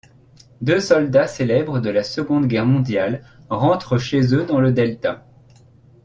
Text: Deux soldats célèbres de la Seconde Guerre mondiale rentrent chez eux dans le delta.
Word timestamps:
Deux 0.61 0.79
soldats 0.79 1.27
célèbres 1.27 1.79
de 1.79 1.91
la 1.91 2.01
Seconde 2.01 2.47
Guerre 2.47 2.65
mondiale 2.65 3.23
rentrent 3.51 3.99
chez 3.99 4.33
eux 4.33 4.45
dans 4.47 4.59
le 4.59 4.71
delta. 4.71 5.23